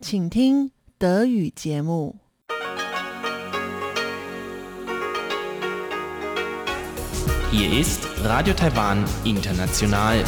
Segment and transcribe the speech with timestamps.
[0.00, 2.16] 请听德语节目。
[7.50, 10.24] Hier ist Radio Taiwan International.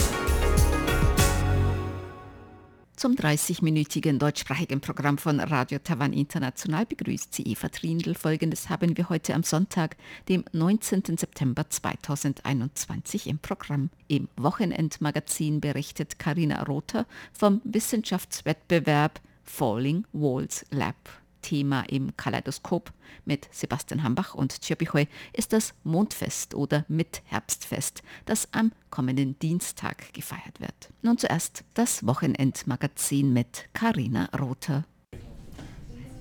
[2.97, 8.15] Zum 30-minütigen deutschsprachigen Programm von Radio Taiwan International begrüßt sie Eva Trindl.
[8.15, 9.97] Folgendes haben wir heute am Sonntag,
[10.31, 11.19] dem 19.
[11.19, 13.91] September 2021 im Programm.
[14.09, 20.96] Im Wochenendmagazin berichtet Karina Rother vom Wissenschaftswettbewerb Falling Walls Lab.
[21.42, 22.94] Thema im Kaleidoskop
[23.26, 30.60] mit Sebastian Hambach und Tschirpichoi ist das Mondfest oder Mitherbstfest, das am kommenden Dienstag gefeiert
[30.60, 30.90] wird.
[31.02, 34.86] Nun zuerst das Wochenendmagazin mit Karina Rother.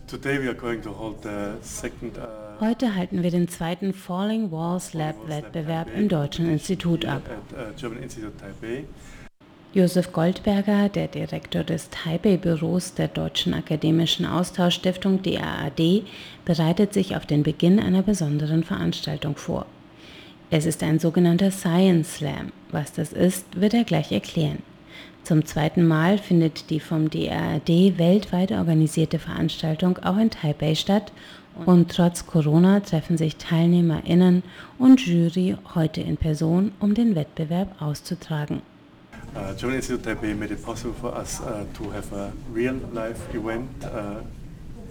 [0.06, 2.26] Today we are going to hold the second uh,
[2.60, 7.22] Heute halten wir den zweiten Falling Walls Lab Wettbewerb im Deutschen Institut ab.
[9.72, 16.02] Josef Goldberger, der Direktor des Taipei-Büros der Deutschen Akademischen Austauschstiftung DAAD,
[16.44, 19.66] bereitet sich auf den Beginn einer besonderen Veranstaltung vor.
[20.50, 22.50] Es ist ein sogenannter Science Slam.
[22.72, 24.58] Was das ist, wird er gleich erklären.
[25.22, 31.12] Zum zweiten Mal findet die vom DAAD weltweit organisierte Veranstaltung auch in Taipei statt
[31.64, 34.42] und trotz Corona treffen sich TeilnehmerInnen
[34.78, 38.62] und Jury heute in Person, um den Wettbewerb auszutragen.
[39.34, 43.32] Uh, German Institute Taipei made it possible for us uh, to have a real life
[43.32, 44.20] event uh,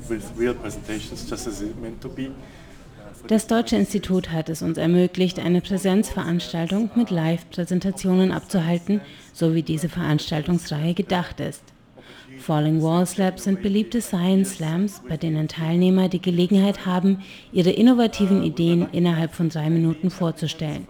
[0.10, 2.28] with real presentations, just as it meant to be.
[2.28, 2.32] Uh,
[3.28, 9.02] Das Deutsche Institut hat es uns ermöglicht, eine Präsenzveranstaltung mit Live-Präsentationen abzuhalten,
[9.34, 11.64] so wie diese Veranstaltungsreihe gedacht ist.
[12.40, 17.20] Falling Walls Labs sind beliebte Science Slams, bei denen Teilnehmer die Gelegenheit haben,
[17.52, 20.88] ihre innovativen Ideen innerhalb von drei Minuten vorzustellen.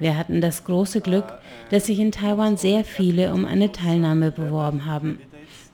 [0.00, 1.26] Wir hatten das große Glück,
[1.70, 5.20] dass sich in Taiwan sehr viele um eine Teilnahme beworben haben.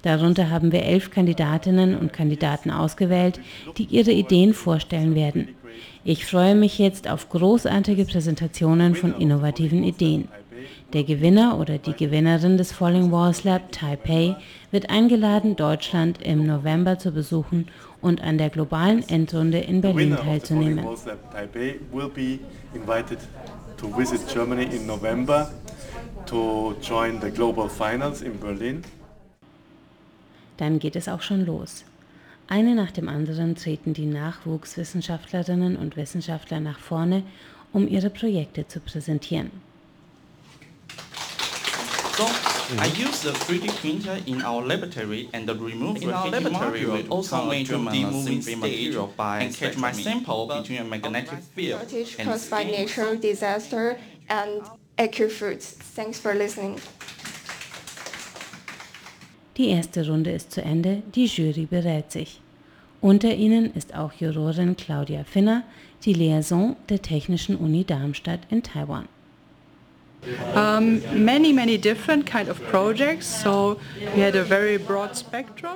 [0.02, 3.40] Darunter haben wir elf Kandidatinnen und Kandidaten ausgewählt,
[3.78, 5.48] die ihre Ideen vorstellen werden.
[6.04, 10.28] Ich freue mich jetzt auf großartige Präsentationen von innovativen Ideen.
[10.92, 14.36] Der Gewinner oder die Gewinnerin des Falling Walls Lab Taipei
[14.70, 17.66] wird eingeladen, Deutschland im November zu besuchen
[18.00, 20.86] und an der globalen Endrunde in Berlin teilzunehmen.
[23.78, 25.50] To visit Germany in November
[26.26, 28.82] to join the global finals in Berlin.
[30.56, 31.84] Dann geht es auch schon los.
[32.48, 37.22] Eine nach dem anderen treten die Nachwuchswissenschaftlerinnen und Wissenschaftler nach vorne,
[37.72, 39.50] um ihre Projekte zu präsentieren.
[42.16, 42.24] So
[42.78, 46.94] I use the 3D printer in our laboratory and the remove In our laboratory, material
[46.94, 49.92] we also become a make a 2D moving moving stage material by and catch my
[49.92, 53.98] sample between a magnetic field shortage and caused by natural disaster
[54.30, 54.62] and
[54.96, 55.76] acute foods.
[55.94, 56.80] Thanks for listening.
[59.58, 62.40] Die erste Runde ist zu Ende, die Jury berät sich.
[63.02, 65.64] Unter ihnen ist auch Jurorin Claudia Finner,
[66.06, 69.06] die Liaison der Technischen Uni Darmstadt in Taiwan.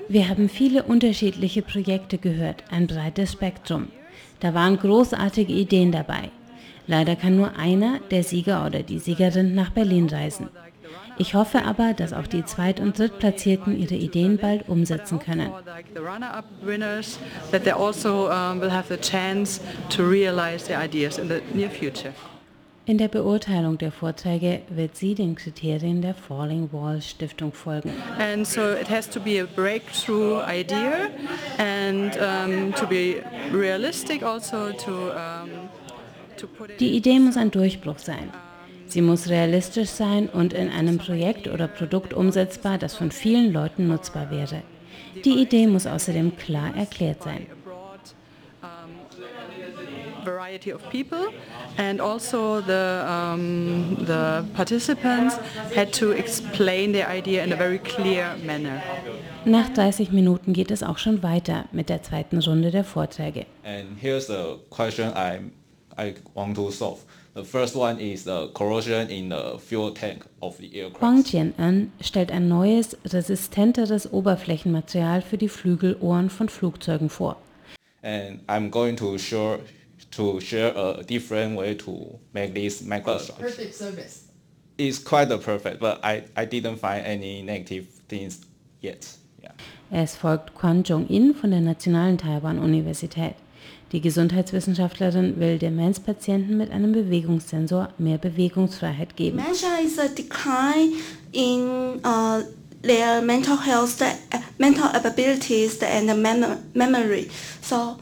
[0.09, 3.89] Wir haben viele unterschiedliche Projekte gehört, ein breites Spektrum.
[4.41, 6.31] Da waren großartige Ideen dabei.
[6.87, 10.49] Leider kann nur einer, der Sieger oder die Siegerin, nach Berlin reisen.
[11.19, 15.51] Ich hoffe aber, dass auch die Zweit- und Drittplatzierten ihre Ideen bald umsetzen können.
[22.91, 27.93] In der Beurteilung der Vorträge wird sie den Kriterien der Falling Wall Stiftung folgen.
[28.19, 31.09] And so it has to be a breakthrough idea
[31.59, 35.69] and um, to be realistic also to, um,
[36.37, 38.29] to put it Die Idee muss ein Durchbruch sein.
[38.89, 43.87] Sie muss realistisch sein und in einem Projekt oder Produkt umsetzbar, das von vielen Leuten
[43.87, 44.63] nutzbar wäre.
[45.25, 47.47] Die Idee muss außerdem klar erklärt sein.
[50.51, 51.33] Variety of people
[51.79, 55.37] and also the, um, the participants
[55.75, 58.83] had to explain their idea in a very clear manner.
[59.45, 63.47] Nach 30 Minuten geht es auch schon weiter mit der zweiten Runde der Vorträge.
[63.65, 65.41] And here's the question I
[65.97, 67.01] I want to solve.
[67.35, 71.27] The first one is the corrosion in the fuel tank of the Huang aircraft.
[71.27, 77.37] Tian-en stellt ein neues, resistenteres Oberflächenmaterial für die Flügelohren von Flugzeugen vor.
[78.03, 79.61] And I'm going to share
[80.13, 83.39] to share a different way to make this microstructure.
[83.39, 84.27] perfect service.
[84.79, 88.41] It's quite a perfect, but I, I didn't find any negative things
[88.81, 89.07] yet.
[89.43, 89.53] Yeah.
[89.91, 93.35] Es folgt Quan Jong-in von der Nationalen Taiwan-Universität.
[93.93, 99.39] Die Gesundheitswissenschaftlerin will Demenzpatienten mit einem Bewegungssensor mehr Bewegungsfreiheit geben.
[99.39, 100.93] Dementia is a decline
[101.33, 102.43] in uh,
[102.83, 104.01] their mental health,
[104.59, 107.29] mental abilities and mem memory.
[107.61, 107.97] So, uh,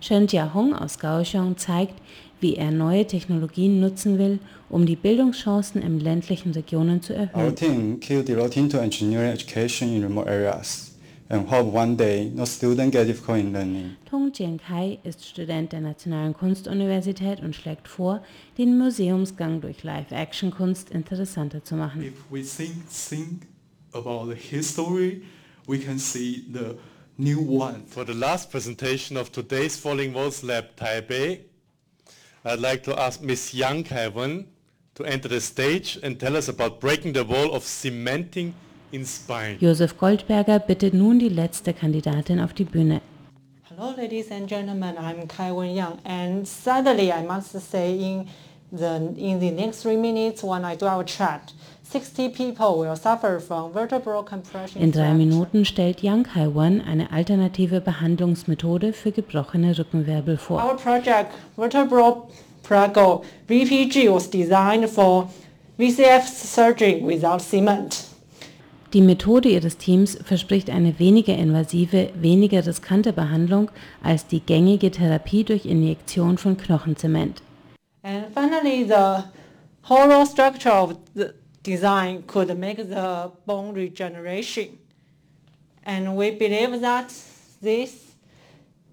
[0.00, 1.94] Shen Jiahong aus Kaohsiung zeigt,
[2.40, 7.54] wie er neue Technologien nutzen will, um die Bildungschancen in ländlichen Regionen zu Our erhöhen.
[7.56, 10.96] team keep devoting to engineering education in remote areas
[11.28, 13.96] and hope one day no student get difficult in learning.
[14.10, 18.22] Tong Jiankai ist Student der Nationalen Kunstuniversität und schlägt vor,
[18.58, 22.02] den Museumsgang durch Live-Action-Kunst interessanter zu machen.
[22.02, 23.46] If we think, think
[23.92, 25.22] about the history,
[25.66, 26.76] we can see the
[27.18, 27.84] new one.
[27.86, 31.40] For the last presentation of today's Falling Walls Lab Taipei,
[32.44, 34.46] I'd like to ask Miss Yang Kai-wen
[34.94, 38.54] to enter the stage and tell us about breaking the wall of cementing
[38.92, 39.58] in spine.
[39.58, 43.00] Josef Goldberger bittet nun die letzte Kandidatin auf die Bühne.
[43.62, 44.96] Hello, ladies and gentlemen.
[44.98, 48.28] I'm Kai Wen Yang, and sadly, I must say, in
[48.70, 51.52] the in the next three minutes, when I do our chat,
[51.84, 54.80] 60 people will suffer from vertebral compression.
[54.80, 60.62] In drei Minuten stellt Yang Kai-wan eine alternative Behandlungsmethode für gebrochene Rückenwirbel vor.
[60.62, 62.28] Our project, Vertebral
[62.62, 65.28] Prego VPG, was designed for
[65.78, 68.04] VCF surgery without cement.
[68.92, 73.70] Die Methode ihres Teams verspricht eine weniger invasive, weniger riskante Behandlung
[74.02, 77.42] als die gängige Therapie durch Injektion von Knochenzement.
[78.02, 79.24] And finally, the
[79.88, 81.30] hollow structure of the
[81.62, 84.78] design could make the bone regeneration.
[85.84, 87.12] And we believe that
[87.60, 88.12] this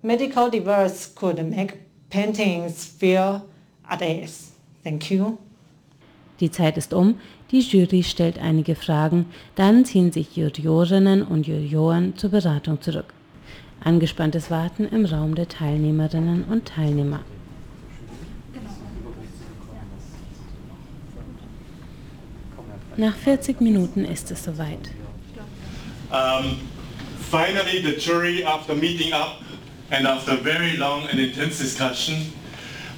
[0.01, 1.77] medical device could make
[2.09, 3.47] paintings feel
[3.89, 4.51] at ease.
[4.83, 5.37] Thank you.
[6.39, 7.19] Die Zeit ist um,
[7.51, 9.25] die Jury stellt einige Fragen,
[9.55, 13.13] dann ziehen sich Juriorinnen und Juroren zur Beratung zurück.
[13.83, 17.21] Angespanntes Warten im Raum der Teilnehmerinnen und Teilnehmer.
[22.99, 24.91] Nach 40 Minuten ist es soweit.
[26.11, 26.59] Um,
[27.31, 29.41] finally, the jury, after meeting up
[29.89, 32.33] and after very long and intense discussion,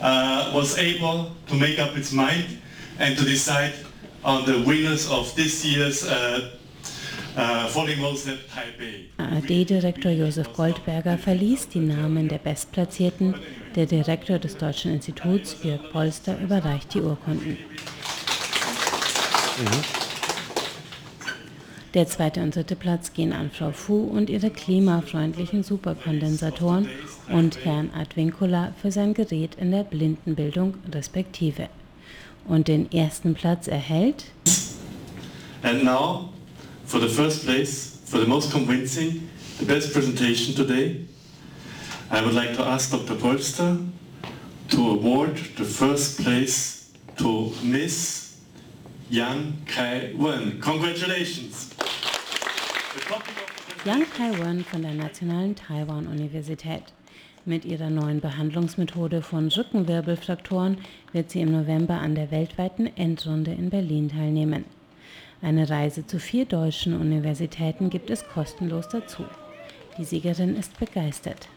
[0.02, 2.46] uh, was able to make up its mind
[2.98, 3.74] and to decide
[4.24, 6.50] on the winners of this year's uh,
[7.38, 7.70] uh.
[9.20, 13.36] ARD-Direktor Josef Goldberger verließ die Namen der Bestplatzierten.
[13.76, 17.58] Der Direktor des Deutschen Instituts, Jörg Polster, überreicht die Urkunden.
[21.94, 26.88] Der zweite und dritte Platz gehen an Frau Fu und ihre klimafreundlichen Superkondensatoren
[27.30, 31.68] und Herrn Advincula für sein Gerät in der Blindenbildung respektive.
[32.48, 34.26] Und den ersten Platz erhält
[35.64, 36.30] And now,
[36.86, 41.06] for the first place, for the most convincing, the best presentation today,
[42.10, 43.16] I would like to ask Dr.
[43.16, 43.78] Polster
[44.70, 48.21] to award the first place to Miss
[49.12, 50.62] Yang Kai-wen.
[50.62, 51.72] Congratulations!
[53.84, 56.84] Yang Kai-wen von der Nationalen Taiwan-Universität.
[57.44, 60.78] Mit ihrer neuen Behandlungsmethode von Rückenwirbelfrakturen
[61.12, 64.64] wird sie im November an der weltweiten Endrunde in Berlin teilnehmen.
[65.42, 69.26] Eine Reise zu vier deutschen Universitäten gibt es kostenlos dazu.
[69.98, 71.50] Die Siegerin ist begeistert.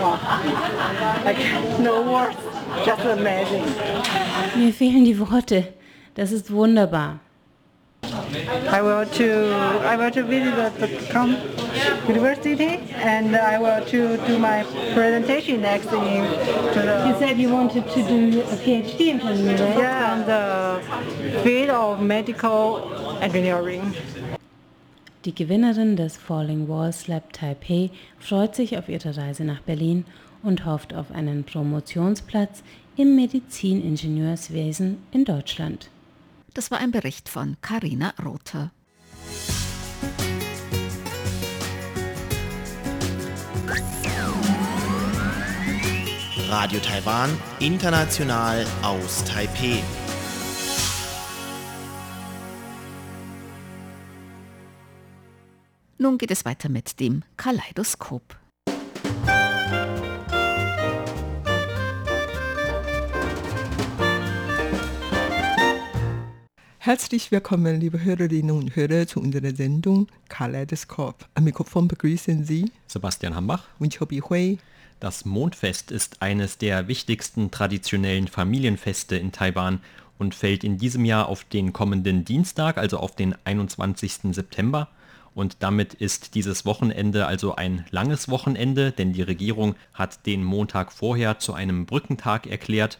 [0.00, 0.18] Wow.
[1.24, 1.38] Like,
[1.78, 2.34] no words,
[2.84, 3.62] just amazing.
[4.56, 5.77] Mir fehlen die Worte.
[6.18, 7.20] Das ist wunderbar.
[8.02, 9.52] I will to
[9.86, 11.36] I will to visit the, com-
[12.08, 14.64] university and I will to do my
[14.94, 16.24] presentation next in
[16.74, 17.06] to the.
[17.06, 19.78] You said you wanted to do a PhD in Germany, right?
[19.78, 22.82] Yeah, on the field of medical
[23.20, 23.94] engineering.
[25.24, 30.04] Die Gewinnerin des Falling Walls Lab Taipei freut sich auf ihre Reise nach Berlin
[30.42, 32.64] und hofft auf einen Promotionsplatz
[32.96, 35.90] im Mediziningenieurswesen in Deutschland.
[36.58, 38.72] Das war ein Bericht von Karina Rother.
[46.48, 49.80] Radio Taiwan, international aus Taipeh.
[55.98, 58.36] Nun geht es weiter mit dem Kaleidoskop.
[66.88, 71.28] Herzlich willkommen, liebe Hörerinnen und Hörer, zu unserer Sendung Kaleidoskop.
[71.34, 74.58] Am Mikrofon begrüßen Sie Sebastian Hambach und Chobi Hui.
[74.98, 79.80] Das Mondfest ist eines der wichtigsten traditionellen Familienfeste in Taiwan
[80.18, 84.34] und fällt in diesem Jahr auf den kommenden Dienstag, also auf den 21.
[84.34, 84.88] September.
[85.34, 90.90] Und damit ist dieses Wochenende also ein langes Wochenende, denn die Regierung hat den Montag
[90.90, 92.98] vorher zu einem Brückentag erklärt.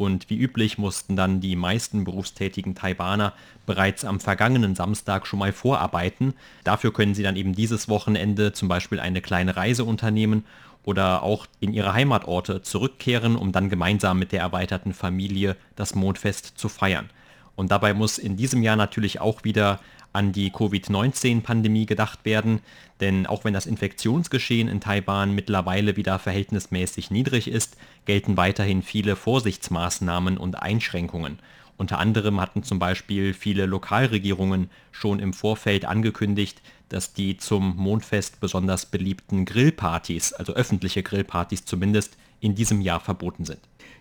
[0.00, 3.34] Und wie üblich mussten dann die meisten berufstätigen Taiwaner
[3.66, 6.32] bereits am vergangenen Samstag schon mal vorarbeiten.
[6.64, 10.46] Dafür können sie dann eben dieses Wochenende zum Beispiel eine kleine Reise unternehmen
[10.86, 16.54] oder auch in ihre Heimatorte zurückkehren, um dann gemeinsam mit der erweiterten Familie das Mondfest
[16.56, 17.10] zu feiern.
[17.54, 19.80] Und dabei muss in diesem Jahr natürlich auch wieder
[20.12, 22.60] an die Covid-19-Pandemie gedacht werden,
[23.00, 29.16] denn auch wenn das Infektionsgeschehen in Taiwan mittlerweile wieder verhältnismäßig niedrig ist, gelten weiterhin viele
[29.16, 31.38] Vorsichtsmaßnahmen und Einschränkungen.
[31.76, 38.40] Unter anderem hatten zum Beispiel viele Lokalregierungen schon im Vorfeld angekündigt, dass die zum Mondfest
[38.40, 43.60] besonders beliebten Grillpartys, also öffentliche Grillpartys zumindest, in diesem Jahr verboten sind.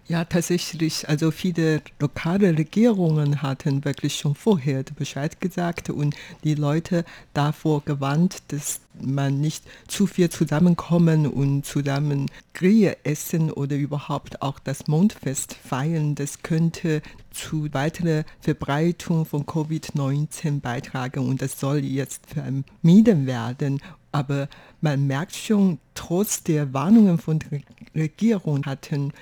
[0.10, 1.08] Ja, tatsächlich.
[1.08, 7.06] Also viele lokale Regierungen hatten wirklich schon vorher Bescheid gesagt und die Leute
[7.36, 14.58] davor gewarnt, dass man nicht zu viel zusammenkommen und zusammen Grill essen oder überhaupt auch
[14.58, 16.16] das Mondfest feiern.
[16.16, 23.80] Das könnte zu weiterer Verbreitung von Covid-19 beitragen und das soll jetzt vermieden werden.
[24.12, 24.48] Aber
[24.82, 27.62] man merkt schon, trotz der Warnungen von der
[27.96, 29.14] Regierung hatten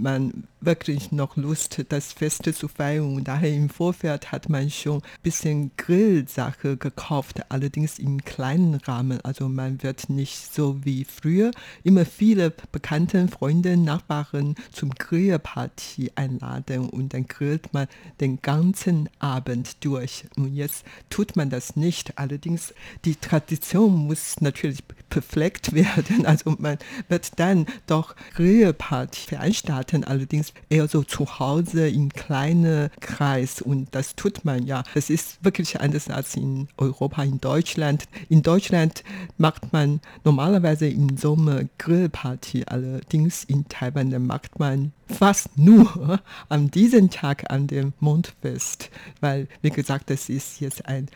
[0.00, 3.16] man wirklich noch Lust, das Fest zu feiern.
[3.16, 9.20] Und daher im Vorfeld hat man schon ein bisschen Grillsache gekauft, allerdings im kleinen Rahmen.
[9.22, 11.50] Also man wird nicht so wie früher
[11.84, 17.86] immer viele bekannte Freunde, Nachbarn zum Grillparty einladen und dann grillt man
[18.20, 20.24] den ganzen Abend durch.
[20.36, 22.18] Und jetzt tut man das nicht.
[22.18, 22.74] Allerdings
[23.04, 26.26] die Tradition muss natürlich befleckt werden.
[26.26, 33.60] Also man wird dann doch Grillparty veranstalten, allerdings eher so zu Hause im kleinen Kreis
[33.62, 34.82] und das tut man ja.
[34.94, 38.04] Das ist wirklich anders als in Europa, in Deutschland.
[38.28, 39.04] In Deutschland
[39.38, 47.10] macht man normalerweise im Sommer Grillparty, allerdings in Taiwan macht man fast nur an diesem
[47.10, 51.08] Tag an dem Mondfest, weil wie gesagt, das ist jetzt ein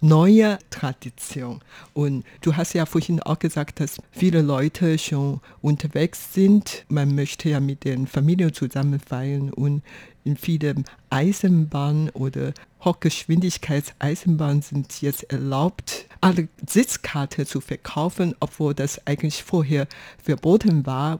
[0.00, 1.60] neue Tradition.
[1.94, 6.84] Und du hast ja vorhin auch gesagt, dass viele Leute schon unterwegs sind.
[6.88, 9.82] Man möchte ja mit den Familien zusammen feiern und
[10.24, 12.52] in vielen Eisenbahnen oder
[12.84, 19.86] Hochgeschwindigkeitseisenbahnen sind jetzt erlaubt, alle Sitzkarte zu verkaufen, obwohl das eigentlich vorher
[20.22, 21.18] verboten war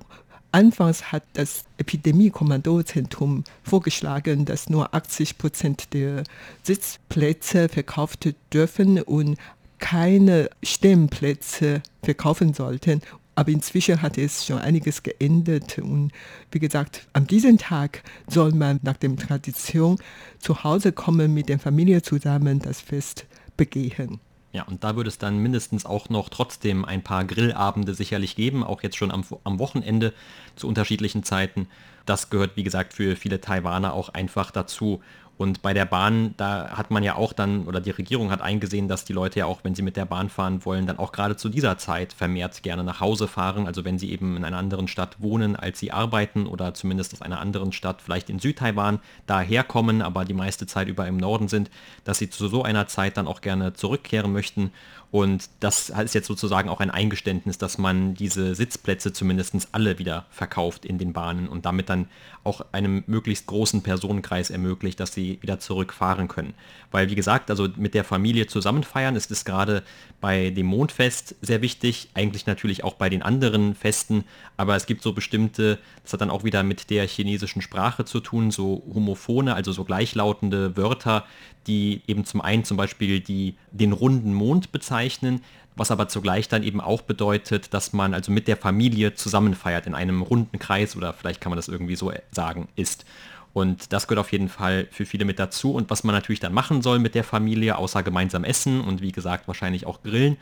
[0.51, 6.25] Anfangs hat das Epidemie-Kommandozentrum vorgeschlagen, dass nur 80 Prozent der
[6.63, 9.37] Sitzplätze verkauft dürfen und
[9.79, 13.03] keine Stemmplätze verkaufen sollten.
[13.35, 15.79] Aber inzwischen hat es schon einiges geändert.
[15.79, 16.11] Und
[16.51, 19.99] wie gesagt, an diesem Tag soll man nach der Tradition
[20.41, 23.27] zu Hause kommen, mit der Familie zusammen das Fest
[23.57, 24.19] begehen.
[24.53, 28.65] Ja, und da würde es dann mindestens auch noch trotzdem ein paar Grillabende sicherlich geben,
[28.65, 30.15] auch jetzt schon am, am Wochenende
[30.57, 31.69] zu unterschiedlichen Zeiten.
[32.07, 35.03] Das gehört, wie gesagt, für viele Taiwaner auch einfach dazu.
[35.39, 38.89] Und bei der Bahn, da hat man ja auch dann, oder die Regierung hat eingesehen,
[38.89, 41.37] dass die Leute ja auch, wenn sie mit der Bahn fahren wollen, dann auch gerade
[41.37, 43.69] zu dieser Zeit vermehrt gerne nach Hause fahren.
[43.69, 47.23] Also wenn sie eben in einer anderen Stadt wohnen, als sie arbeiten oder zumindest aus
[47.23, 51.71] einer anderen Stadt, vielleicht in Südtaiwan, daherkommen, aber die meiste Zeit über im Norden sind,
[52.03, 54.73] dass sie zu so einer Zeit dann auch gerne zurückkehren möchten
[55.11, 60.27] und das ist jetzt sozusagen auch ein Eingeständnis, dass man diese Sitzplätze zumindest alle wieder
[60.31, 62.09] verkauft in den Bahnen und damit dann
[62.45, 66.53] auch einem möglichst großen Personenkreis ermöglicht, dass sie wieder zurückfahren können.
[66.91, 69.83] Weil wie gesagt, also mit der Familie zusammen feiern ist es gerade
[70.21, 74.25] bei dem Mondfest sehr wichtig, eigentlich natürlich auch bei den anderen Festen,
[74.59, 78.21] aber es gibt so bestimmte, das hat dann auch wieder mit der chinesischen Sprache zu
[78.21, 81.25] tun, so homophone, also so gleichlautende Wörter,
[81.69, 85.43] die eben zum einen zum Beispiel die, den runden Mond bezeichnen,
[85.77, 89.87] was aber zugleich dann eben auch bedeutet, dass man also mit der Familie zusammen feiert
[89.87, 93.05] in einem runden Kreis oder vielleicht kann man das irgendwie so sagen, ist.
[93.53, 95.73] Und das gehört auf jeden Fall für viele mit dazu.
[95.73, 99.13] Und was man natürlich dann machen soll mit der Familie, außer gemeinsam essen und wie
[99.13, 100.37] gesagt wahrscheinlich auch grillen,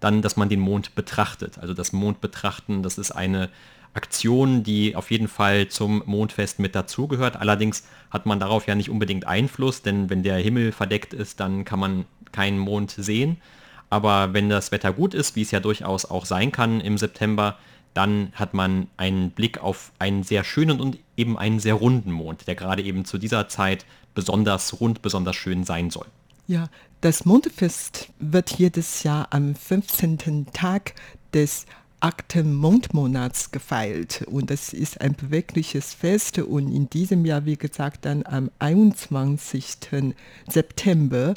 [0.00, 1.58] dann, dass man den Mond betrachtet.
[1.58, 3.50] Also das Mond betrachten, das ist eine
[3.94, 7.36] Aktion, die auf jeden Fall zum Mondfest mit dazugehört.
[7.36, 11.64] Allerdings hat man darauf ja nicht unbedingt Einfluss, denn wenn der Himmel verdeckt ist, dann
[11.64, 13.36] kann man keinen Mond sehen.
[13.90, 17.58] Aber wenn das Wetter gut ist, wie es ja durchaus auch sein kann im September,
[17.92, 22.46] dann hat man einen Blick auf einen sehr schönen und eben einen sehr runden Mond,
[22.46, 23.84] der gerade eben zu dieser Zeit
[24.14, 26.06] besonders rund, besonders schön sein soll.
[26.46, 26.68] Ja,
[27.02, 30.46] das Mondfest wird jedes Jahr am 15.
[30.52, 30.94] Tag
[31.34, 31.66] des
[32.02, 38.04] achten Mondmonats gefeilt und das ist ein bewegliches Fest und in diesem Jahr, wie gesagt,
[38.04, 40.14] dann am 21.
[40.48, 41.34] September,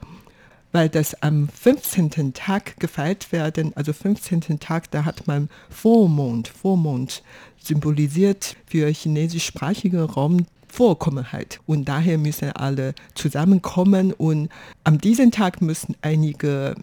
[0.71, 2.33] weil das am 15.
[2.33, 4.59] Tag gefeiert werden, also 15.
[4.59, 7.21] Tag, da hat man Vormond, Vormond
[7.61, 11.61] symbolisiert für chinesischsprachigen Raum Vorkommenheit.
[11.67, 14.49] Und daher müssen alle zusammenkommen und
[14.83, 16.75] an diesem Tag müssen einige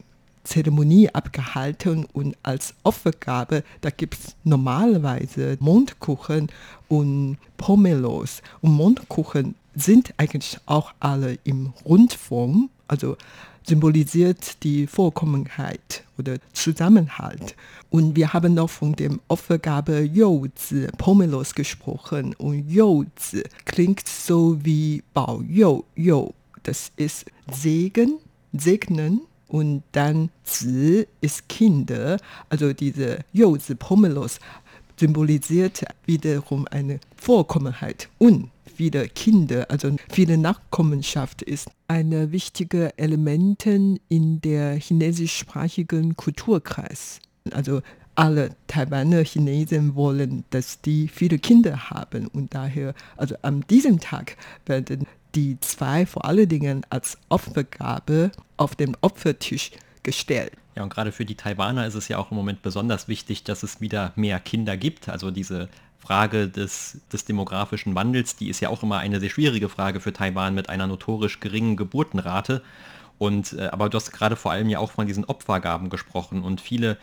[0.44, 6.48] Zeremonie abgehalten und als Opfergabe, da gibt es normalerweise Mondkuchen
[6.88, 8.42] und Pomelos.
[8.60, 13.16] Und Mondkuchen sind eigentlich auch alle im Rundform, also
[13.66, 17.54] symbolisiert die Vorkommenheit oder Zusammenhalt.
[17.90, 22.34] Und wir haben noch von dem Opfergabe Youzi, Pomelos gesprochen.
[22.34, 26.30] Und Youzi klingt so wie Bao You, You.
[26.64, 28.18] Das ist Segen,
[28.52, 29.20] segnen
[29.52, 32.16] und dann Zi ist Kinder,
[32.48, 34.40] also diese Youzi Pomelos
[34.98, 44.40] symbolisiert wiederum eine Vorkommenheit und viele Kinder, also viele Nachkommenschaft ist ein wichtiger Element in
[44.40, 47.20] der chinesischsprachigen Kulturkreis.
[47.50, 47.82] Also
[48.14, 52.26] alle Taiwaner Chinesen wollen, dass die viele Kinder haben.
[52.28, 58.74] Und daher, also an diesem Tag werden die zwei vor allen Dingen als Opfergabe auf
[58.74, 59.70] den Opfertisch
[60.02, 60.52] gestellt.
[60.74, 63.62] Ja, und gerade für die Taiwaner ist es ja auch im Moment besonders wichtig, dass
[63.62, 65.08] es wieder mehr Kinder gibt.
[65.08, 69.68] Also diese Frage des, des demografischen Wandels, die ist ja auch immer eine sehr schwierige
[69.68, 72.62] Frage für Taiwan mit einer notorisch geringen Geburtenrate.
[73.18, 76.60] Und, äh, aber du hast gerade vor allem ja auch von diesen Opfergaben gesprochen und
[76.60, 76.96] viele,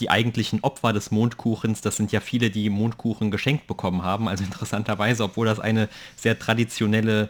[0.00, 4.28] die eigentlichen Opfer des Mondkuchens, das sind ja viele, die Mondkuchen geschenkt bekommen haben.
[4.28, 7.28] Also interessanterweise, obwohl das eine sehr traditionelle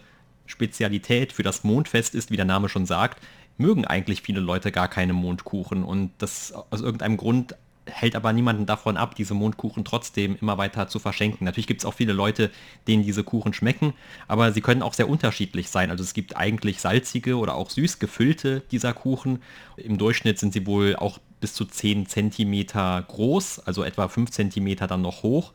[0.51, 3.23] Spezialität für das Mondfest ist, wie der Name schon sagt,
[3.57, 7.55] mögen eigentlich viele Leute gar keine Mondkuchen und das aus irgendeinem Grund
[7.87, 11.45] hält aber niemanden davon ab, diese Mondkuchen trotzdem immer weiter zu verschenken.
[11.45, 12.51] Natürlich gibt es auch viele Leute,
[12.87, 13.95] denen diese Kuchen schmecken,
[14.29, 15.91] aber sie können auch sehr unterschiedlich sein.
[15.91, 19.43] Also es gibt eigentlich salzige oder auch süß gefüllte dieser Kuchen.
[19.77, 22.67] Im Durchschnitt sind sie wohl auch bis zu 10 cm
[23.09, 25.53] groß, also etwa 5 cm dann noch hoch.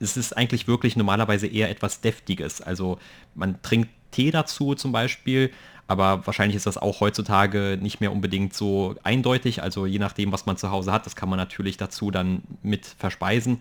[0.00, 2.60] Es ist eigentlich wirklich normalerweise eher etwas Deftiges.
[2.60, 2.98] Also
[3.34, 5.50] man trinkt Tee dazu zum Beispiel,
[5.86, 9.62] aber wahrscheinlich ist das auch heutzutage nicht mehr unbedingt so eindeutig.
[9.62, 12.86] Also je nachdem, was man zu Hause hat, das kann man natürlich dazu dann mit
[12.86, 13.60] verspeisen.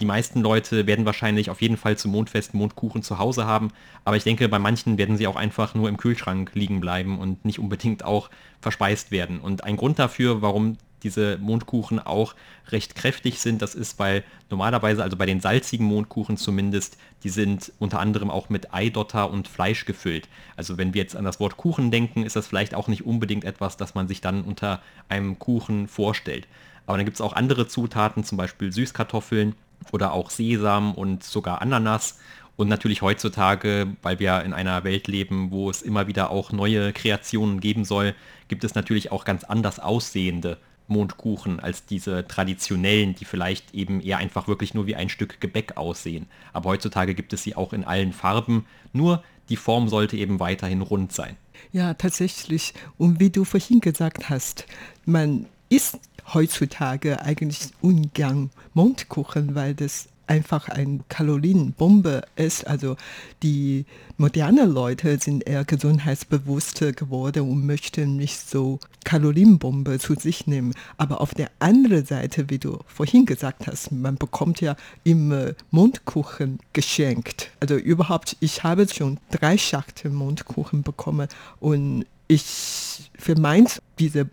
[0.00, 3.70] Die meisten Leute werden wahrscheinlich auf jeden Fall zum Mondfest Mondkuchen zu Hause haben,
[4.04, 7.44] aber ich denke, bei manchen werden sie auch einfach nur im Kühlschrank liegen bleiben und
[7.44, 8.28] nicht unbedingt auch
[8.60, 9.38] verspeist werden.
[9.40, 12.34] Und ein Grund dafür, warum diese Mondkuchen auch
[12.68, 13.62] recht kräftig sind.
[13.62, 18.48] Das ist, weil normalerweise, also bei den salzigen Mondkuchen zumindest, die sind unter anderem auch
[18.48, 20.28] mit Eidotter und Fleisch gefüllt.
[20.56, 23.44] Also wenn wir jetzt an das Wort Kuchen denken, ist das vielleicht auch nicht unbedingt
[23.44, 26.48] etwas, das man sich dann unter einem Kuchen vorstellt.
[26.86, 29.54] Aber dann gibt es auch andere Zutaten, zum Beispiel Süßkartoffeln
[29.92, 32.18] oder auch Sesam und sogar Ananas.
[32.56, 36.92] Und natürlich heutzutage, weil wir in einer Welt leben, wo es immer wieder auch neue
[36.92, 38.14] Kreationen geben soll,
[38.46, 44.18] gibt es natürlich auch ganz anders aussehende Mondkuchen als diese traditionellen, die vielleicht eben eher
[44.18, 46.26] einfach wirklich nur wie ein Stück Gebäck aussehen.
[46.52, 50.82] Aber heutzutage gibt es sie auch in allen Farben, nur die Form sollte eben weiterhin
[50.82, 51.36] rund sein.
[51.72, 52.74] Ja, tatsächlich.
[52.98, 54.66] Und wie du vorhin gesagt hast,
[55.04, 55.98] man isst
[56.32, 62.66] heutzutage eigentlich ungern Mondkuchen, weil das einfach eine Kalorienbombe ist.
[62.66, 62.96] Also
[63.42, 70.74] die modernen Leute sind eher gesundheitsbewusster geworden und möchten nicht so Kalorienbombe zu sich nehmen.
[70.96, 76.58] Aber auf der anderen Seite, wie du vorhin gesagt hast, man bekommt ja immer Mundkuchen
[76.72, 77.50] geschenkt.
[77.60, 81.28] Also überhaupt, ich habe schon drei Schachtel Mundkuchen bekommen
[81.60, 84.28] und ich vermeint diese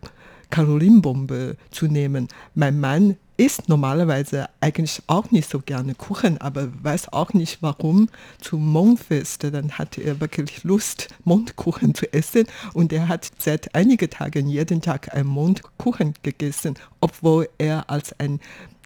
[0.49, 2.27] Kalorienbombe zu nehmen.
[2.55, 8.07] Mein Mann isst normalerweise eigentlich auch nicht so gerne Kuchen, aber weiß auch nicht warum.
[8.39, 14.11] Zum Mondfest, dann hat er wirklich Lust, Mondkuchen zu essen und er hat seit einigen
[14.11, 18.39] Tagen jeden Tag einen Mondkuchen gegessen, obwohl er als ein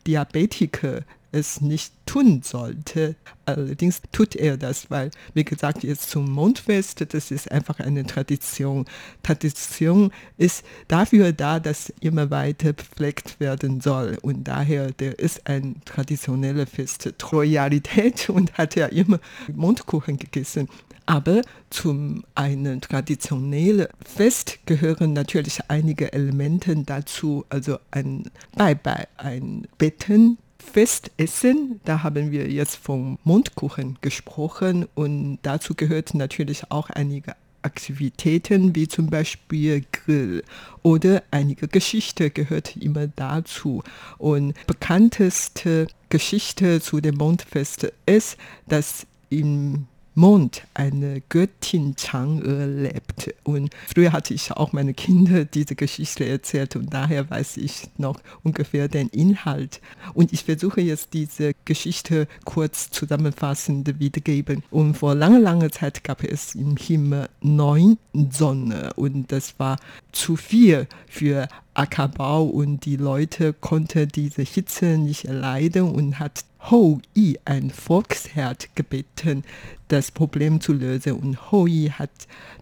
[0.08, 1.02] Diabetiker
[1.36, 3.16] es nicht tun sollte.
[3.46, 8.86] Allerdings tut er das, weil, wie gesagt, jetzt zum Mondfest, das ist einfach eine Tradition.
[9.22, 14.18] Tradition ist dafür da, dass immer weiter gepflegt werden soll.
[14.22, 17.14] Und daher, der ist ein traditionelles Fest.
[17.32, 19.20] Royalität und hat ja immer
[19.54, 20.70] Mondkuchen gegessen.
[21.08, 30.40] Aber zum einen traditionellen Fest gehören natürlich einige Elemente dazu, also ein Beibai, ein Betten,
[30.66, 38.76] Festessen, da haben wir jetzt vom Mundkuchen gesprochen und dazu gehört natürlich auch einige Aktivitäten
[38.76, 40.44] wie zum Beispiel Grill
[40.84, 43.84] oder einige Geschichte gehört immer dazu.
[44.20, 53.34] Und bekannteste Geschichte zu dem Mondfest ist, dass im Mond eine Göttin Chang'e lebt.
[53.44, 58.20] Und früher hatte ich auch meine Kinder diese Geschichte erzählt und daher weiß ich noch
[58.42, 59.82] ungefähr den Inhalt.
[60.14, 64.64] Und ich versuche jetzt diese Geschichte kurz zusammenfassend wiedergeben.
[64.72, 67.98] Und vor langer, langer Zeit gab es im Himmel neun
[68.32, 69.78] Sonne und das war
[70.14, 77.00] zu viel für Ackerbau und die Leute konnten diese Hitze nicht erleiden und hat Hou
[77.14, 79.44] Yi, ein Volksherd, gebeten,
[79.88, 81.14] das Problem zu lösen.
[81.14, 82.10] Und Hou Yi hat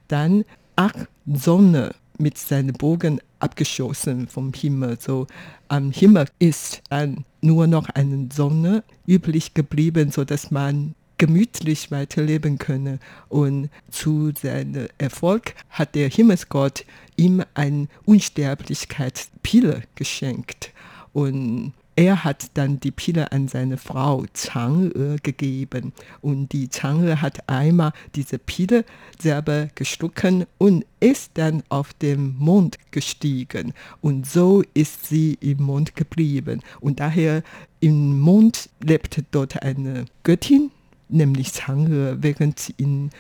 [0.10, 0.44] dann
[0.76, 4.98] acht Sonne mit seinem Bogen abgeschossen vom Himmel.
[5.00, 5.28] So
[5.70, 13.00] am Himmel ist dann nur noch eine Sonne übrig geblieben, sodass man gemütlich weiterleben könne.
[13.30, 16.86] Und zu seinem Erfolg hat der Himmelsgott
[17.16, 20.74] ihm eine Unsterblichkeitspille geschenkt.
[21.14, 25.94] Und er hat dann die Pille an seine Frau Chang'e gegeben.
[26.22, 28.84] Und die Chang'e hat einmal diese Pille
[29.20, 33.74] selber geschlucken und ist dann auf den Mond gestiegen.
[34.02, 36.62] Und so ist sie im Mond geblieben.
[36.80, 37.44] Und daher
[37.80, 40.72] im Mond lebte dort eine Göttin,
[41.10, 43.12] nämlich Chang'e, während in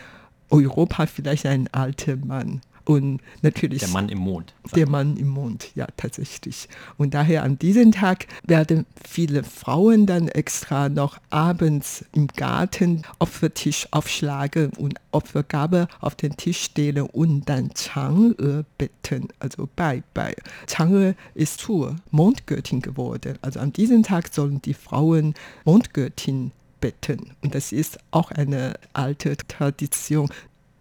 [0.50, 3.80] Europa vielleicht ein alter Mann und natürlich.
[3.80, 4.54] Der Mann im Mond.
[4.76, 6.68] Der Mann im Mond, ja, tatsächlich.
[6.98, 13.88] Und daher an diesem Tag werden viele Frauen dann extra noch abends im Garten Opfertisch
[13.92, 20.36] aufschlagen und Opfergabe auf den Tisch stellen und dann Chang'e beten, also Bai Bai.
[20.68, 23.38] Chang'e ist zur Mondgöttin geworden.
[23.42, 25.34] Also an diesem Tag sollen die Frauen
[25.66, 26.52] Mondgöttin
[26.84, 27.32] beten.
[27.42, 30.30] Und das ist auch eine alte Tradition.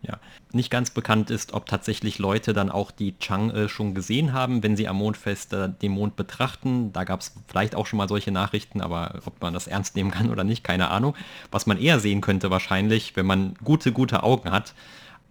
[0.04, 0.18] Ja,
[0.52, 4.76] nicht ganz bekannt ist, ob tatsächlich Leute dann auch die Chang'e schon gesehen haben, wenn
[4.76, 6.92] sie am Mondfest äh, den Mond betrachten.
[6.92, 10.10] Da gab es vielleicht auch schon mal solche Nachrichten, aber ob man das ernst nehmen
[10.10, 11.14] kann oder nicht, keine Ahnung.
[11.52, 14.74] Was man eher sehen könnte wahrscheinlich, wenn man gute, gute Augen hat,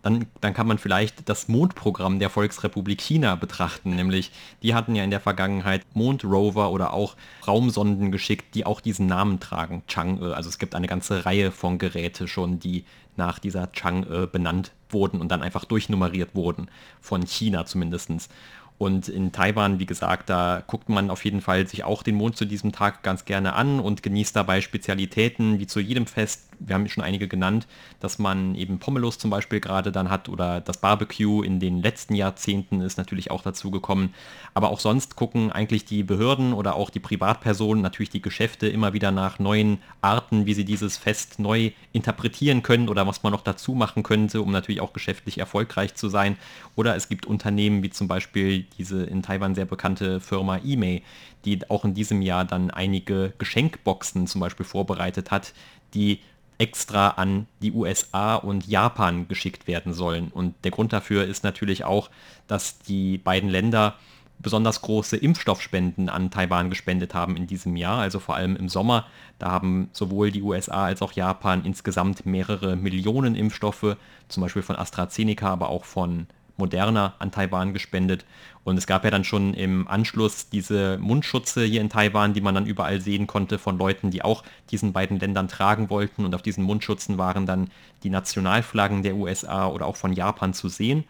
[0.02, 3.96] dann, dann kann man vielleicht das Mondprogramm der Volksrepublik China betrachten.
[3.96, 4.32] Nämlich,
[4.64, 7.16] die hatten ja in der Vergangenheit Mondrover oder auch
[7.48, 10.32] Raumsonden geschickt, die auch diesen Namen tragen, Chang'e.
[10.32, 12.86] Also es gibt eine ganze Reihe von Geräte schon, die
[13.16, 18.30] nach dieser Chang'e benannt wurden und dann einfach durchnummeriert wurden, von China zumindest.
[18.78, 22.36] Und in Taiwan, wie gesagt, da guckt man auf jeden Fall sich auch den Mond
[22.36, 26.51] zu diesem Tag ganz gerne an und genießt dabei Spezialitäten, wie zu jedem Fest.
[26.66, 27.68] Wir haben schon einige genannt,
[28.00, 32.16] dass man eben Pommelos zum Beispiel gerade dann hat oder das Barbecue in den letzten
[32.16, 34.14] Jahrzehnten ist natürlich auch dazu gekommen.
[34.54, 38.94] Aber auch sonst gucken eigentlich die Behörden oder auch die Privatpersonen, natürlich die Geschäfte immer
[38.94, 43.42] wieder nach neuen Arten, wie sie dieses Fest neu interpretieren können oder was man noch
[43.42, 46.38] dazu machen könnte, um natürlich auch geschäftlich erfolgreich zu sein.
[46.76, 51.04] Oder es gibt Unternehmen wie zum Beispiel diese in Taiwan sehr bekannte Firma eMay,
[51.46, 55.54] die auch in diesem Jahr dann einige Geschenkboxen zum Beispiel vorbereitet hat,
[55.94, 56.20] die
[56.62, 60.28] extra an die USA und Japan geschickt werden sollen.
[60.28, 62.12] Und der Grund dafür ist natürlich auch,
[62.48, 63.96] dass die beiden Länder
[64.38, 69.08] besonders große Impfstoffspenden an Taiwan gespendet haben in diesem Jahr, also vor allem im Sommer.
[69.40, 73.98] Da haben sowohl die USA als auch Japan insgesamt mehrere Millionen Impfstoffe,
[74.28, 76.28] zum Beispiel von AstraZeneca, aber auch von
[76.62, 78.24] Moderna an Taiwan gespendet.
[78.64, 82.54] Und es gab ja dann schon im Anschluss diese Mundschutze hier in Taiwan, die man
[82.54, 86.24] dann überall sehen konnte von Leuten, die auch diesen beiden Ländern tragen wollten.
[86.24, 87.72] Und auf diesen Mundschutzen waren dann
[88.04, 91.04] die Nationalflaggen der USA oder auch von Japan zu sehen.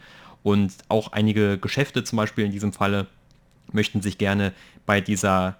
[0.43, 3.07] Und auch einige Geschäfte zum Beispiel in diesem Falle
[3.73, 4.53] möchten sich gerne
[4.85, 5.57] bei dieser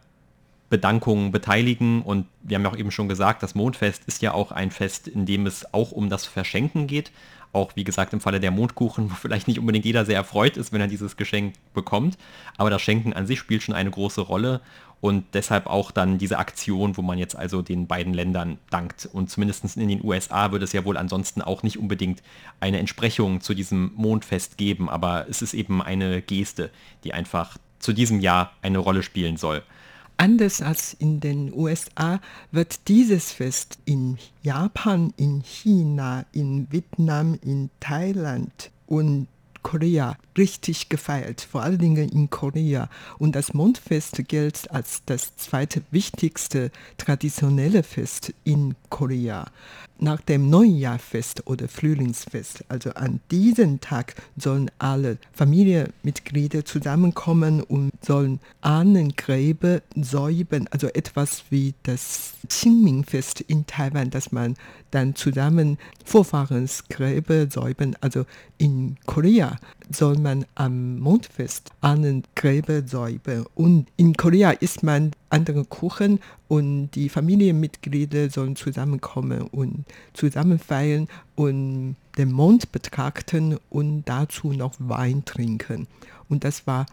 [0.70, 2.02] Bedankung beteiligen.
[2.02, 5.08] Und wir haben ja auch eben schon gesagt, das Mondfest ist ja auch ein Fest,
[5.08, 7.12] in dem es auch um das Verschenken geht.
[7.54, 10.72] Auch wie gesagt im Falle der Mondkuchen, wo vielleicht nicht unbedingt jeder sehr erfreut ist,
[10.72, 12.18] wenn er dieses Geschenk bekommt.
[12.58, 14.62] Aber das Schenken an sich spielt schon eine große Rolle
[15.02, 19.10] und deshalb auch dann diese Aktion, wo man jetzt also den beiden Ländern dankt.
[19.12, 22.22] Und zumindest in den USA wird es ja wohl ansonsten auch nicht unbedingt
[22.60, 26.70] eine Entsprechung zu diesem Mondfest geben, aber es ist eben eine Geste,
[27.04, 29.64] die einfach zu diesem Jahr eine Rolle spielen soll.
[30.22, 37.72] Anders als in den USA wird dieses Fest in Japan, in China, in Vietnam, in
[37.80, 39.26] Thailand und
[39.64, 42.88] Korea richtig gefeiert, vor allen Dingen in Korea.
[43.18, 49.48] Und das Mondfest gilt als das zweite wichtigste traditionelle Fest in Korea
[50.02, 52.66] nach dem Neujahrfest oder Frühlingsfest.
[52.70, 61.76] Also an diesem Tag sollen alle Familienmitglieder zusammenkommen und sollen Ahnengräber säuben, also etwas wie
[61.84, 64.56] das Qingming-Fest in Taiwan, dass man
[64.90, 67.96] dann zusammen Vorfahrensgräber säuben.
[68.02, 68.26] Also
[68.58, 69.58] in Korea
[69.92, 73.46] soll man am Mondfest Ahnengräber säuben.
[73.56, 81.08] Und in Korea isst man andere Kuchen und die Familienmitglieder sollen zusammenkommen und zusammen feiern
[81.36, 85.88] und den Mond betrachten und dazu noch Wein trinken.
[86.30, 86.86] Und das war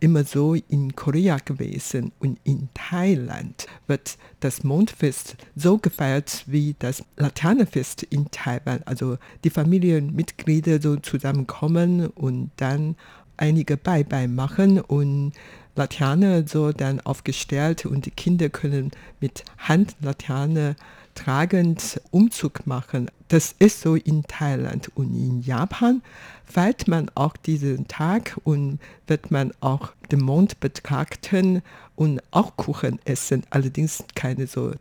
[0.00, 7.02] immer so in Korea gewesen und in Thailand wird das Mondfest so gefeiert wie das
[7.16, 8.82] Laternenfest in Taiwan.
[8.84, 12.96] Also die Familienmitglieder so zusammenkommen und dann
[13.36, 15.32] einige Bye-Bye machen und
[15.76, 20.76] Laterne so dann aufgestellt und die Kinder können mit Handlaterne
[21.14, 23.10] tragend Umzug machen.
[23.28, 26.02] Das ist so in Thailand und in Japan
[26.44, 31.62] feiert man auch diesen Tag und wird man auch den Mond betrachten
[31.96, 33.44] und auch Kuchen essen.
[33.50, 34.72] Allerdings keine so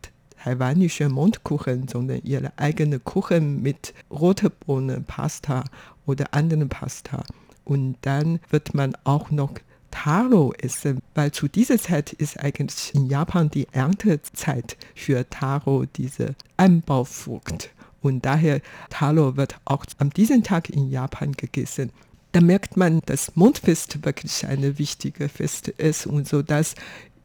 [0.43, 5.63] taiwanische Mondkuchen, sondern ihre eigene Kuchen mit roter Bohnen, Pasta
[6.05, 7.23] oder anderen Pasta.
[7.63, 9.53] Und dann wird man auch noch
[9.93, 16.33] Taro essen, weil zu dieser Zeit ist eigentlich in Japan die Erntezeit für Taro, diese
[16.57, 17.69] Anbaufrucht.
[18.01, 21.91] Und daher Taro wird auch an diesem Tag in Japan gegessen.
[22.31, 26.73] Da merkt man, dass Mondfest wirklich eine wichtige Fest ist und so dass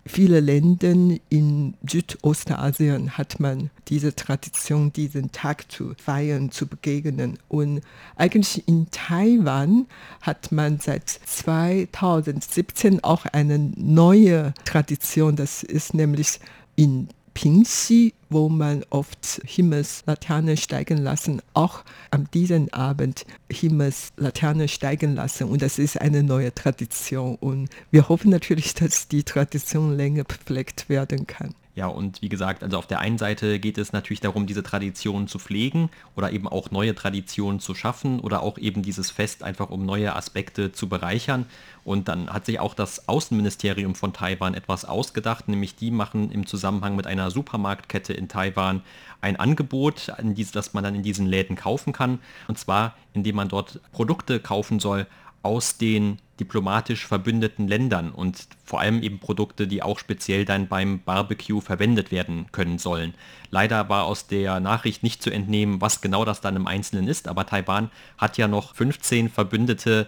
[0.08, 0.94] viele Länder
[1.28, 7.38] in Südostasien hat man diese Tradition, diesen Tag zu feiern, zu begegnen.
[7.48, 7.82] Und
[8.16, 9.86] eigentlich in Taiwan
[10.20, 15.36] hat man seit 2017 auch eine neue Tradition.
[15.36, 16.40] Das ist nämlich
[16.74, 25.44] in Pingxi, wo man oft Himmelslaterne steigen lassen, auch am diesen Abend Himmelslaterne steigen lassen.
[25.44, 27.36] Und das ist eine neue Tradition.
[27.36, 31.54] Und wir hoffen natürlich, dass die Tradition länger gepflegt werden kann.
[31.78, 35.28] Ja, und wie gesagt, also auf der einen Seite geht es natürlich darum, diese Traditionen
[35.28, 39.70] zu pflegen oder eben auch neue Traditionen zu schaffen oder auch eben dieses Fest einfach
[39.70, 41.46] um neue Aspekte zu bereichern.
[41.84, 46.46] Und dann hat sich auch das Außenministerium von Taiwan etwas ausgedacht, nämlich die machen im
[46.46, 48.82] Zusammenhang mit einer Supermarktkette in Taiwan
[49.20, 50.12] ein Angebot,
[50.52, 52.18] das man dann in diesen Läden kaufen kann.
[52.48, 55.06] Und zwar, indem man dort Produkte kaufen soll
[55.42, 61.00] aus den diplomatisch verbündeten Ländern und vor allem eben Produkte, die auch speziell dann beim
[61.00, 63.14] Barbecue verwendet werden können sollen.
[63.50, 67.28] Leider war aus der Nachricht nicht zu entnehmen, was genau das dann im Einzelnen ist,
[67.28, 70.06] aber Taiwan hat ja noch 15 Verbündete,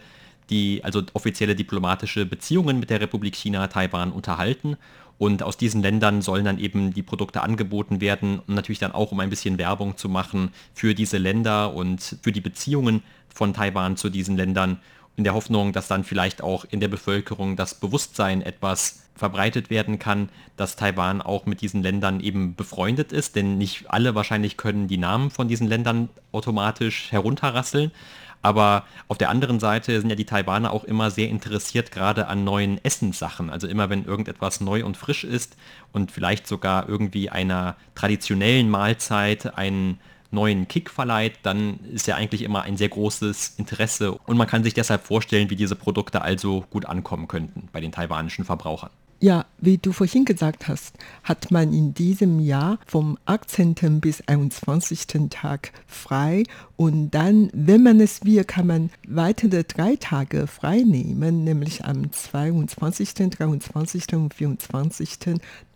[0.51, 4.77] die also offizielle diplomatische Beziehungen mit der Republik China Taiwan unterhalten
[5.21, 9.13] und aus diesen Ländern sollen dann eben die Produkte angeboten werden und natürlich dann auch,
[9.13, 13.99] um ein bisschen Werbung zu machen für diese Länder und für die Beziehungen von Taiwan
[13.99, 14.81] zu diesen Ländern
[15.21, 19.99] in der Hoffnung, dass dann vielleicht auch in der Bevölkerung das Bewusstsein etwas verbreitet werden
[19.99, 24.89] kann, dass Taiwan auch mit diesen Ländern eben befreundet ist, denn nicht alle wahrscheinlich können
[24.89, 27.93] die Namen von diesen Ländern automatisch herunterrasseln.
[28.41, 32.43] Aber auf der anderen Seite sind ja die Taiwaner auch immer sehr interessiert gerade an
[32.43, 33.51] neuen Essenssachen.
[33.51, 35.59] Also immer wenn irgendetwas neu und frisch ist
[35.93, 42.43] und vielleicht sogar irgendwie einer traditionellen Mahlzeit einen neuen Kick verleiht, dann ist ja eigentlich
[42.43, 46.65] immer ein sehr großes Interesse und man kann sich deshalb vorstellen, wie diese Produkte also
[46.71, 48.91] gut ankommen könnten bei den taiwanischen Verbrauchern.
[49.23, 54.01] Ja, wie du vorhin gesagt hast, hat man in diesem Jahr vom 18.
[54.01, 55.29] bis 21.
[55.29, 56.45] Tag frei
[56.77, 62.11] und dann, wenn man es will, kann man weitere drei Tage frei nehmen, nämlich am
[62.11, 64.15] 22., 23.
[64.15, 65.19] und 24.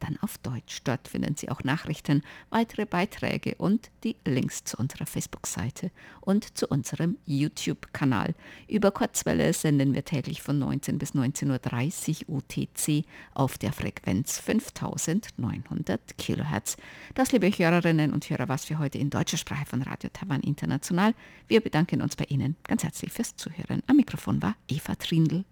[0.00, 0.82] dann auf Deutsch.
[0.84, 5.90] Dort finden Sie auch Nachrichten, weitere Beiträge und die Links zu unserer Facebook-Seite
[6.20, 8.34] und zu unserem YouTube-Kanal.
[8.68, 16.18] Über Kurzwelle senden wir täglich von 19 bis 19.30 Uhr UTC auf der Frequenz 5900
[16.18, 16.76] kHz.
[17.14, 20.40] Das, liebe liebe Hörerinnen und Hörer, was für heute in deutscher Sprache von Radio Taiwan
[20.40, 21.14] International.
[21.46, 23.82] Wir bedanken uns bei Ihnen ganz herzlich fürs Zuhören.
[23.86, 25.44] Am Mikrofon war Eva Trindl.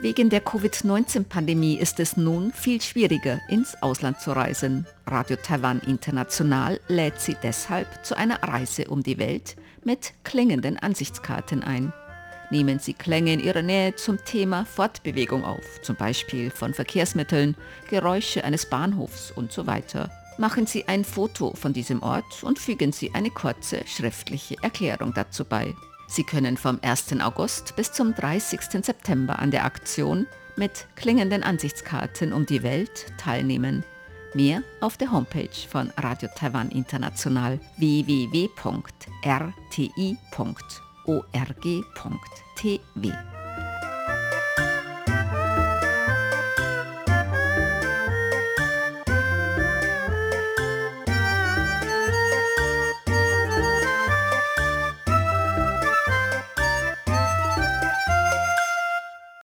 [0.00, 4.84] Wegen der Covid-19-Pandemie ist es nun viel schwieriger, ins Ausland zu reisen.
[5.06, 11.62] Radio Taiwan International lädt Sie deshalb zu einer Reise um die Welt mit klingenden Ansichtskarten
[11.62, 11.92] ein.
[12.50, 17.56] Nehmen Sie Klänge in Ihrer Nähe zum Thema Fortbewegung auf, zum Beispiel von Verkehrsmitteln,
[17.88, 20.10] Geräusche eines Bahnhofs und so weiter.
[20.36, 25.44] Machen Sie ein Foto von diesem Ort und fügen Sie eine kurze schriftliche Erklärung dazu
[25.44, 25.74] bei.
[26.08, 27.20] Sie können vom 1.
[27.20, 28.60] August bis zum 30.
[28.84, 30.26] September an der Aktion
[30.56, 33.84] mit klingenden Ansichtskarten um die Welt teilnehmen.
[34.34, 37.60] Mehr auf der Homepage von Radio Taiwan International
[41.06, 43.33] www.rti.org.tw.